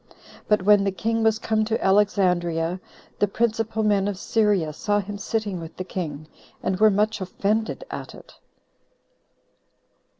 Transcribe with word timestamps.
But 0.47 0.63
when 0.63 0.83
the 0.83 0.91
king 0.91 1.21
was 1.21 1.37
come 1.37 1.63
to 1.65 1.79
Alexandria, 1.79 2.79
the 3.19 3.27
principal 3.27 3.83
men 3.83 4.07
of 4.07 4.17
Syria 4.17 4.73
saw 4.73 4.99
him 4.99 5.19
sitting 5.19 5.59
with 5.59 5.77
the 5.77 5.83
king, 5.83 6.27
and 6.63 6.79
were 6.79 6.89
much 6.89 7.21
offended 7.21 7.83
at 7.91 8.15
it. 8.15 8.33